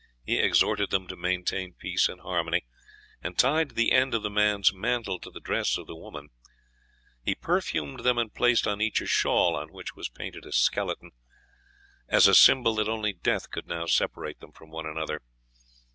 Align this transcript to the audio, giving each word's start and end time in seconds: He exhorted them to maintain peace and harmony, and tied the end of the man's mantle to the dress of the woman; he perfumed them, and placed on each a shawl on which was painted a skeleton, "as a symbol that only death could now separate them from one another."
He 0.25 0.39
exhorted 0.39 0.89
them 0.89 1.05
to 1.09 1.15
maintain 1.15 1.73
peace 1.75 2.09
and 2.09 2.21
harmony, 2.21 2.65
and 3.21 3.37
tied 3.37 3.75
the 3.75 3.91
end 3.91 4.15
of 4.15 4.23
the 4.23 4.31
man's 4.31 4.73
mantle 4.73 5.19
to 5.19 5.29
the 5.29 5.39
dress 5.39 5.77
of 5.77 5.85
the 5.85 5.95
woman; 5.95 6.29
he 7.23 7.35
perfumed 7.35 7.99
them, 7.99 8.17
and 8.17 8.33
placed 8.33 8.65
on 8.65 8.81
each 8.81 8.99
a 9.01 9.05
shawl 9.05 9.55
on 9.55 9.71
which 9.71 9.93
was 9.95 10.09
painted 10.09 10.43
a 10.47 10.51
skeleton, 10.51 11.11
"as 12.09 12.25
a 12.27 12.33
symbol 12.33 12.73
that 12.77 12.89
only 12.89 13.13
death 13.13 13.51
could 13.51 13.67
now 13.67 13.85
separate 13.85 14.39
them 14.39 14.53
from 14.53 14.71
one 14.71 14.87
another." 14.87 15.21